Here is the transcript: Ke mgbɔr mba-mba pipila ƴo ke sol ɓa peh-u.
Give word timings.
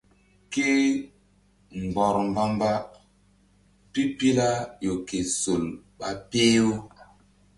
Ke 0.51 0.67
mgbɔr 1.81 2.15
mba-mba 2.29 2.71
pipila 3.91 4.47
ƴo 4.83 4.93
ke 5.07 5.17
sol 5.41 5.63
ɓa 5.97 6.07
peh-u. 6.29 6.69